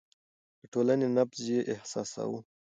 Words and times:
د 0.59 0.61
ټولنې 0.73 1.07
نبض 1.15 1.39
يې 1.51 1.59
احساساوه. 1.73 2.39